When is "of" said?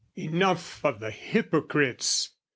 0.83-0.99